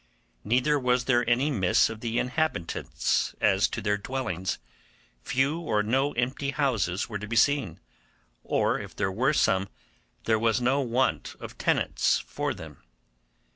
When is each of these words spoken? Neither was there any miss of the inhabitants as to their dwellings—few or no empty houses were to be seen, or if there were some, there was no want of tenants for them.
Neither 0.43 0.79
was 0.79 1.05
there 1.05 1.29
any 1.29 1.51
miss 1.51 1.87
of 1.87 1.99
the 1.99 2.17
inhabitants 2.17 3.35
as 3.39 3.67
to 3.67 3.83
their 3.83 3.99
dwellings—few 3.99 5.59
or 5.59 5.83
no 5.83 6.13
empty 6.13 6.49
houses 6.49 7.07
were 7.07 7.19
to 7.19 7.27
be 7.27 7.35
seen, 7.35 7.79
or 8.43 8.79
if 8.79 8.95
there 8.95 9.11
were 9.11 9.33
some, 9.33 9.69
there 10.23 10.39
was 10.39 10.59
no 10.59 10.79
want 10.81 11.35
of 11.39 11.55
tenants 11.59 12.17
for 12.17 12.51
them. 12.55 12.79